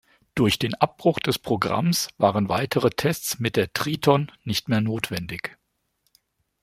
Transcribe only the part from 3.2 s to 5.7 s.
mit der "Triton" nicht mehr notwendig.